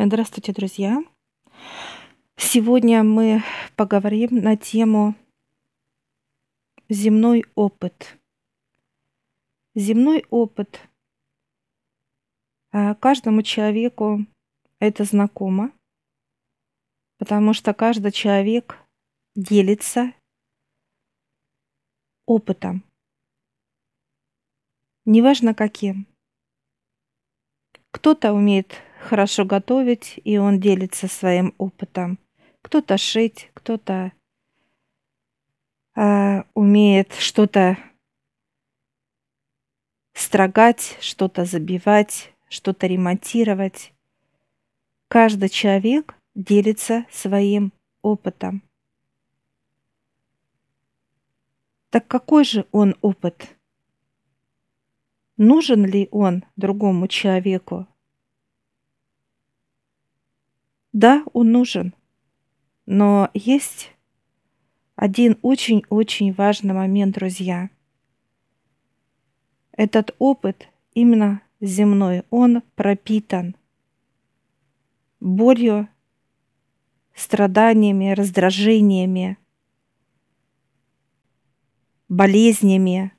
Здравствуйте, 0.00 0.52
друзья! 0.52 1.02
Сегодня 2.36 3.02
мы 3.02 3.42
поговорим 3.74 4.36
на 4.36 4.56
тему 4.56 5.16
земной 6.88 7.44
опыт. 7.56 8.16
Земной 9.74 10.24
опыт. 10.30 10.88
А, 12.70 12.94
каждому 12.94 13.42
человеку 13.42 14.24
это 14.78 15.02
знакомо, 15.02 15.72
потому 17.18 17.52
что 17.52 17.74
каждый 17.74 18.12
человек 18.12 18.78
делится 19.34 20.12
опытом. 22.24 22.84
Неважно 25.04 25.54
каким. 25.56 26.06
Кто-то 27.90 28.32
умеет 28.32 28.80
хорошо 29.08 29.44
готовить, 29.46 30.20
и 30.22 30.36
он 30.36 30.60
делится 30.60 31.08
своим 31.08 31.54
опытом. 31.56 32.18
Кто-то 32.60 32.98
шить, 32.98 33.50
кто-то 33.54 34.12
э, 35.96 36.42
умеет 36.54 37.14
что-то 37.14 37.78
строгать, 40.12 40.98
что-то 41.00 41.46
забивать, 41.46 42.34
что-то 42.50 42.86
ремонтировать. 42.86 43.94
Каждый 45.08 45.48
человек 45.48 46.14
делится 46.34 47.06
своим 47.10 47.72
опытом. 48.02 48.62
Так 51.88 52.06
какой 52.06 52.44
же 52.44 52.66
он 52.72 52.94
опыт? 53.00 53.56
Нужен 55.38 55.86
ли 55.86 56.08
он 56.10 56.44
другому 56.56 57.08
человеку? 57.08 57.86
Да, 60.92 61.24
он 61.32 61.52
нужен. 61.52 61.94
Но 62.86 63.30
есть 63.34 63.92
один 64.96 65.38
очень-очень 65.42 66.32
важный 66.32 66.74
момент, 66.74 67.14
друзья. 67.14 67.70
Этот 69.72 70.14
опыт 70.18 70.68
именно 70.92 71.40
земной, 71.60 72.24
он 72.30 72.62
пропитан 72.74 73.54
болью, 75.20 75.88
страданиями, 77.14 78.10
раздражениями, 78.10 79.38
болезнями. 82.08 83.12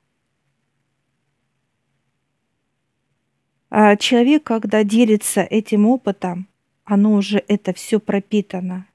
А 3.70 3.96
человек, 3.96 4.44
когда 4.44 4.84
делится 4.84 5.42
этим 5.42 5.86
опытом, 5.86 6.49
оно 6.90 7.12
уже 7.12 7.38
это 7.46 7.72
все 7.72 8.00
пропитано. 8.00 8.88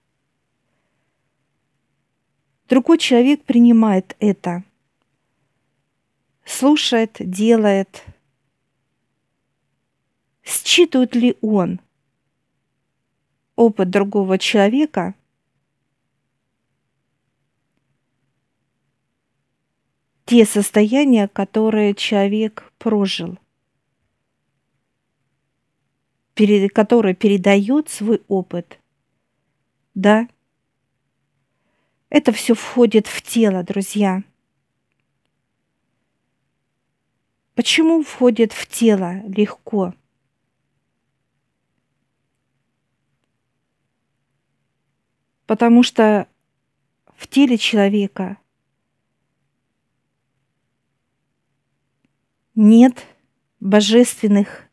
Другой 2.67 2.97
человек 2.97 3.45
принимает 3.45 4.17
это, 4.19 4.65
слушает, 6.43 7.16
делает. 7.19 8.03
Считывает 10.43 11.16
ли 11.16 11.38
он 11.39 11.79
опыт 13.55 13.89
другого 13.89 14.38
человека– 14.38 15.16
те 20.25 20.43
состояния, 20.45 21.29
которые 21.29 21.93
человек 21.93 22.73
прожил– 22.77 23.38
который 26.67 27.16
передает 27.16 27.89
свой 27.89 28.22
опыт. 28.28 28.80
Да, 29.94 30.28
это 32.09 32.31
все 32.31 32.53
входит 32.53 33.08
в 33.08 33.22
тело, 33.22 33.64
друзья. 33.64 34.23
Почему 37.56 38.03
входит 38.03 38.51
в 38.51 38.68
тело 38.68 39.22
легко? 39.28 39.94
Потому 45.46 45.84
что 45.84 46.28
в 47.16 47.28
теле 47.28 47.57
человека 47.57 48.38
нет 52.56 53.06
божественных 53.59 54.65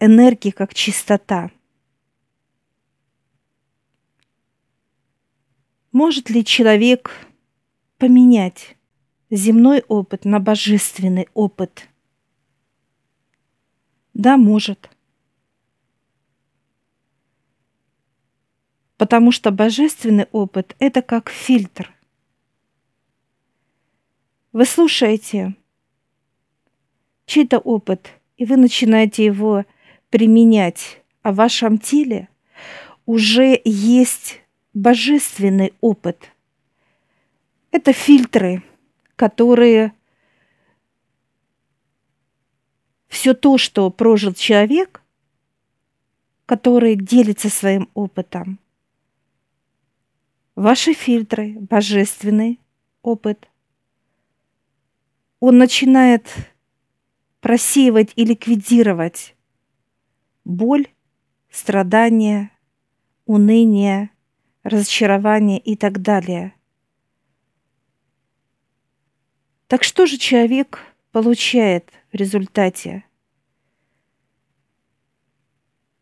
энергии 0.00 0.50
как 0.50 0.74
чистота. 0.74 1.50
Может 5.92 6.30
ли 6.30 6.44
человек 6.44 7.10
поменять 7.98 8.76
земной 9.28 9.84
опыт 9.86 10.24
на 10.24 10.40
божественный 10.40 11.28
опыт? 11.34 11.88
Да, 14.14 14.36
может. 14.36 14.90
Потому 18.96 19.32
что 19.32 19.50
божественный 19.50 20.26
опыт– 20.32 20.76
это 20.78 21.02
как 21.02 21.30
фильтр. 21.30 21.92
Вы 24.52 24.64
слушаете 24.64 25.54
чей-то 27.24 27.58
опыт, 27.58 28.10
и 28.36 28.44
вы 28.44 28.56
начинаете 28.56 29.24
его 29.24 29.64
применять, 30.10 31.02
а 31.22 31.32
в 31.32 31.36
вашем 31.36 31.78
теле 31.78 32.28
уже 33.06 33.60
есть 33.64 34.40
божественный 34.74 35.72
опыт. 35.80 36.30
Это 37.70 37.92
фильтры, 37.92 38.62
которые 39.16 39.92
все 43.08 43.34
то, 43.34 43.58
что 43.58 43.90
прожил 43.90 44.34
человек, 44.34 45.02
который 46.46 46.96
делится 46.96 47.48
своим 47.48 47.88
опытом. 47.94 48.58
Ваши 50.56 50.94
фильтры, 50.94 51.56
божественный 51.58 52.60
опыт. 53.02 53.48
Он 55.38 55.58
начинает 55.58 56.28
просеивать 57.40 58.12
и 58.16 58.24
ликвидировать 58.24 59.34
боль, 60.44 60.86
страдания, 61.50 62.50
уныние, 63.26 64.10
разочарование 64.62 65.58
и 65.58 65.76
так 65.76 66.02
далее. 66.02 66.54
Так 69.66 69.84
что 69.84 70.06
же 70.06 70.18
человек 70.18 70.80
получает 71.12 71.92
в 72.12 72.16
результате? 72.16 73.04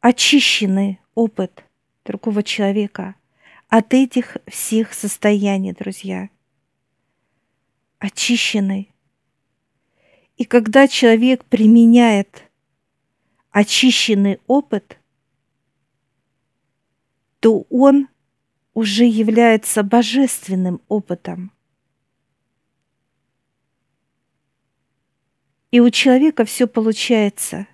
Очищенный 0.00 1.00
опыт 1.14 1.64
другого 2.04 2.42
человека 2.42 3.14
от 3.68 3.92
этих 3.92 4.38
всех 4.46 4.94
состояний, 4.94 5.72
друзья. 5.72 6.30
Очищенный. 7.98 8.94
И 10.38 10.44
когда 10.44 10.88
человек 10.88 11.44
применяет 11.44 12.47
очищенный 13.58 14.40
опыт, 14.46 15.00
то 17.40 17.66
он 17.70 18.06
уже 18.72 19.04
является 19.04 19.82
божественным 19.82 20.80
опытом. 20.86 21.50
И 25.72 25.80
у 25.80 25.90
человека 25.90 26.44
все 26.44 26.68
получается. 26.68 27.66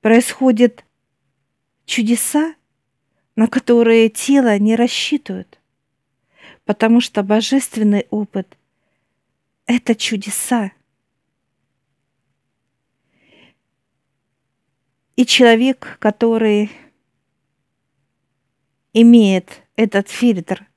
Происходят 0.00 0.84
чудеса, 1.84 2.54
на 3.34 3.48
которые 3.48 4.08
тело 4.08 4.56
не 4.56 4.76
рассчитывает, 4.76 5.60
потому 6.64 7.00
что 7.00 7.24
божественный 7.24 8.06
опыт– 8.10 8.56
это 9.66 9.96
чудеса. 9.96 10.75
И 15.16 15.24
человек, 15.24 15.96
который 15.98 16.70
имеет 18.92 19.62
этот 19.74 20.10
фильтр 20.10 20.68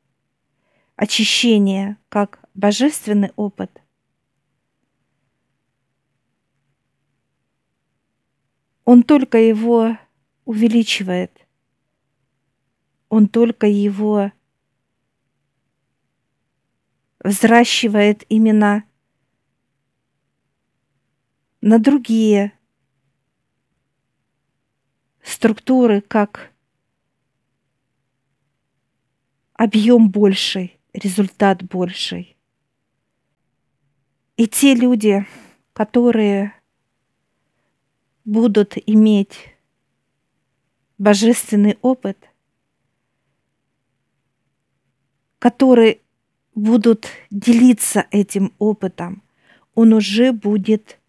очищения 0.95 1.97
как 2.07 2.39
божественный 2.53 3.31
опыт, 3.35 3.81
он 8.85 9.03
только 9.03 9.37
его 9.37 9.97
увеличивает, 10.45 11.45
он 13.09 13.27
только 13.27 13.67
его 13.67 14.31
взращивает 17.19 18.23
именно 18.29 18.85
на 21.59 21.77
другие 21.77 22.53
структуры 25.23 26.01
как 26.01 26.51
объем 29.53 30.09
больший, 30.09 30.79
результат 30.93 31.63
больший. 31.63 32.37
И 34.37 34.47
те 34.47 34.73
люди, 34.73 35.25
которые 35.73 36.53
будут 38.23 38.77
иметь 38.85 39.55
божественный 40.97 41.77
опыт, 41.81 42.17
которые 45.39 45.99
будут 46.55 47.07
делиться 47.29 48.05
этим 48.11 48.53
опытом, 48.59 49.23
он 49.75 49.93
уже 49.93 50.31
будет 50.31 50.99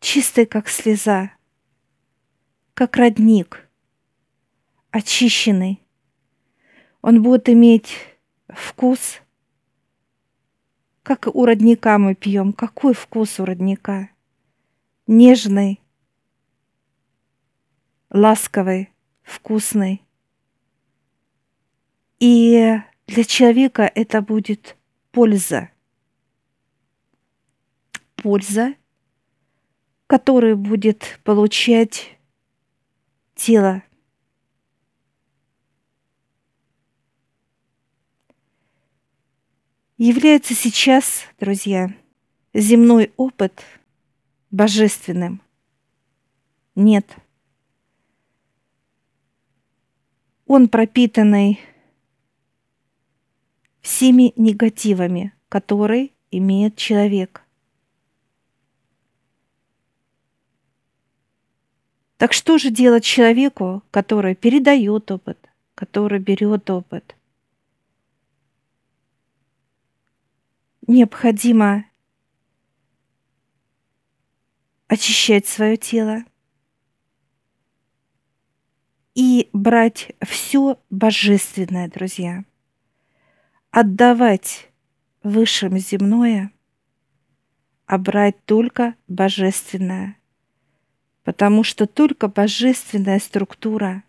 чистый, 0.00 0.46
как 0.46 0.68
слеза, 0.68 1.32
как 2.74 2.96
родник, 2.96 3.68
очищенный. 4.90 5.80
Он 7.02 7.22
будет 7.22 7.48
иметь 7.48 7.96
вкус, 8.48 9.20
как 11.02 11.28
у 11.32 11.44
родника 11.44 11.98
мы 11.98 12.14
пьем. 12.14 12.52
Какой 12.52 12.94
вкус 12.94 13.38
у 13.38 13.44
родника? 13.44 14.10
Нежный, 15.06 15.80
ласковый, 18.10 18.90
вкусный. 19.22 20.02
И 22.18 22.74
для 23.06 23.24
человека 23.24 23.82
это 23.94 24.22
будет 24.22 24.76
польза. 25.12 25.70
Польза, 28.16 28.74
которую 30.06 30.56
будет 30.56 31.20
получать 31.22 32.13
тело. 33.34 33.82
Является 39.96 40.54
сейчас, 40.54 41.24
друзья, 41.38 41.94
земной 42.52 43.12
опыт 43.16 43.64
божественным? 44.50 45.40
Нет. 46.74 47.16
Он 50.46 50.68
пропитанный 50.68 51.60
всеми 53.80 54.32
негативами, 54.36 55.32
которые 55.48 56.10
имеет 56.30 56.76
человек. 56.76 57.43
Так 62.24 62.32
что 62.32 62.56
же 62.56 62.70
делать 62.70 63.04
человеку, 63.04 63.82
который 63.90 64.34
передает 64.34 65.10
опыт, 65.10 65.38
который 65.74 66.18
берет 66.18 66.70
опыт? 66.70 67.16
Необходимо 70.86 71.84
очищать 74.86 75.46
свое 75.46 75.76
тело 75.76 76.24
и 79.14 79.50
брать 79.52 80.12
все 80.26 80.80
божественное, 80.88 81.90
друзья 81.90 82.46
отдавать 83.70 84.72
высшим 85.22 85.76
земное, 85.76 86.52
а 87.84 87.98
брать 87.98 88.42
только 88.46 88.94
божественное, 89.08 90.16
потому 91.24 91.64
что 91.64 91.86
только 91.86 92.28
божественная 92.28 93.18
структура 93.18 94.04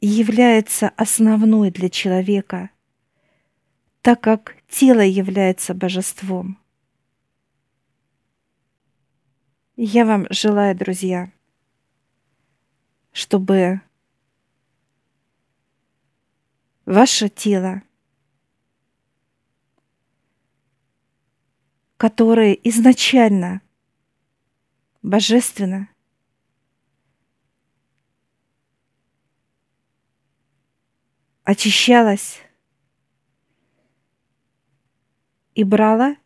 является 0.00 0.88
основной 0.96 1.70
для 1.70 1.90
человека, 1.90 2.70
так 4.00 4.20
как 4.20 4.56
тело 4.68 5.00
является 5.00 5.74
божеством. 5.74 6.58
Я 9.76 10.06
вам 10.06 10.26
желаю, 10.30 10.74
друзья, 10.74 11.30
чтобы 13.12 13.82
ваше 16.86 17.28
тело, 17.28 17.82
которое 21.98 22.52
изначально 22.52 23.60
божественно, 25.06 25.88
очищалось 31.44 32.40
и 35.54 35.62
брало 35.62 36.16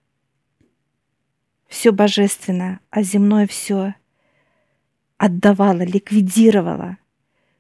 все 1.69 1.93
божественное, 1.93 2.81
а 2.89 3.03
земное 3.03 3.47
все 3.47 3.95
отдавала, 5.19 5.83
ликвидировала, 5.83 6.97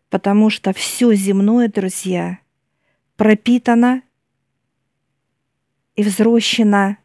потому 0.09 0.49
что 0.49 0.73
все 0.73 1.13
земное, 1.15 1.69
друзья, 1.69 2.39
пропитана 3.17 4.03
и 5.97 6.03
взрощена 6.03 6.97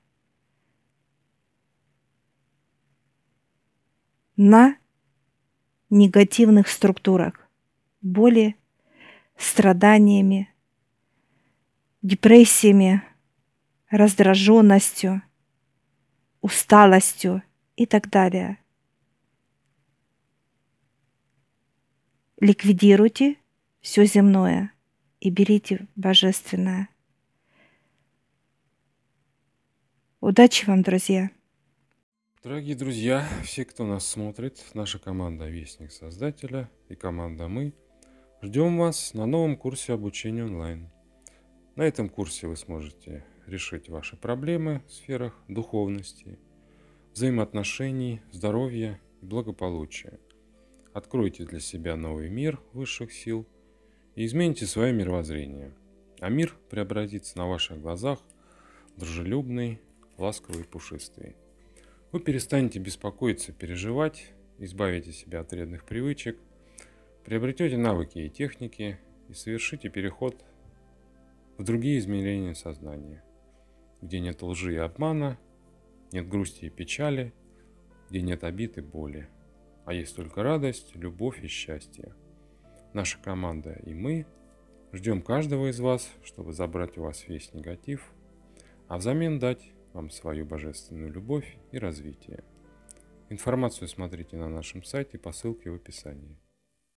на 4.37 4.77
негативных 5.89 6.67
структурах, 6.67 7.49
боли, 8.01 8.55
страданиями, 9.37 10.53
депрессиями, 12.01 13.03
раздраженностью, 13.89 15.21
усталостью 16.41 17.43
и 17.75 17.85
так 17.85 18.09
далее. 18.09 18.57
Ликвидируйте 22.39 23.37
все 23.81 24.05
земное– 24.05 24.71
и 25.25 25.31
берите 25.31 25.87
божественное. 25.95 26.87
Удачи 30.21 30.65
вам, 30.65 30.83
друзья! 30.83 31.31
Дорогие 32.45 32.75
друзья, 32.75 33.27
все, 33.43 33.65
кто 33.65 33.87
нас 33.87 34.07
смотрит, 34.07 34.63
наша 34.75 34.99
команда 34.99 35.49
Вестник 35.49 35.91
Создателя 35.91 36.69
и 36.89 36.93
команда 36.95 37.47
Мы, 37.47 37.73
ждем 38.43 38.77
вас 38.77 39.15
на 39.15 39.25
новом 39.25 39.57
курсе 39.57 39.93
обучения 39.93 40.45
онлайн. 40.45 40.91
На 41.75 41.81
этом 41.81 42.07
курсе 42.07 42.45
вы 42.45 42.55
сможете 42.55 43.25
решить 43.47 43.89
ваши 43.89 44.15
проблемы 44.15 44.83
в 44.87 44.93
сферах 44.93 45.33
духовности, 45.47 46.37
взаимоотношений, 47.13 48.21
здоровья 48.31 49.01
и 49.23 49.25
благополучия. 49.25 50.19
Откройте 50.93 51.45
для 51.45 51.59
себя 51.59 51.95
новый 51.95 52.29
мир 52.29 52.61
высших 52.73 53.11
сил– 53.11 53.47
и 54.15 54.25
измените 54.25 54.65
свое 54.65 54.93
мировоззрение. 54.93 55.73
А 56.19 56.29
мир 56.29 56.55
преобразится 56.69 57.37
на 57.37 57.49
ваших 57.49 57.81
глазах 57.81 58.19
дружелюбный, 58.95 59.81
ласковый 60.17 60.63
пушистый. 60.63 61.35
Вы 62.11 62.19
перестанете 62.19 62.79
беспокоиться, 62.79 63.51
переживать, 63.51 64.31
избавите 64.57 65.11
себя 65.11 65.41
от 65.41 65.51
вредных 65.51 65.85
привычек, 65.85 66.37
приобретете 67.23 67.77
навыки 67.77 68.19
и 68.19 68.29
техники 68.29 68.99
и 69.27 69.33
совершите 69.33 69.89
переход 69.89 70.43
в 71.57 71.63
другие 71.63 71.99
измерения 71.99 72.53
сознания, 72.53 73.23
где 74.01 74.19
нет 74.19 74.41
лжи 74.41 74.73
и 74.73 74.77
обмана, 74.77 75.37
нет 76.11 76.27
грусти 76.27 76.65
и 76.65 76.69
печали, 76.69 77.33
где 78.09 78.21
нет 78.21 78.43
обид 78.43 78.77
и 78.77 78.81
боли, 78.81 79.27
а 79.85 79.93
есть 79.93 80.15
только 80.15 80.43
радость, 80.43 80.95
любовь 80.95 81.43
и 81.43 81.47
счастье– 81.47 82.13
наша 82.95 83.17
команда 83.19 83.73
и 83.85 83.93
мы 83.93 84.25
ждем 84.93 85.21
каждого 85.21 85.69
из 85.69 85.79
вас, 85.81 86.09
чтобы 86.23 86.53
забрать 86.53 86.97
у 86.97 87.01
вас 87.01 87.27
весь 87.27 87.53
негатив, 87.53 88.13
а 88.87 88.97
взамен 88.97 89.37
дать 89.37 89.61
вам 89.95 90.09
свою 90.09 90.45
божественную 90.45 91.11
любовь 91.11 91.57
и 91.71 91.79
развитие. 91.79 92.43
Информацию 93.29 93.87
смотрите 93.87 94.35
на 94.35 94.49
нашем 94.49 94.83
сайте 94.83 95.17
по 95.17 95.31
ссылке 95.31 95.71
в 95.71 95.75
описании. 95.75 96.37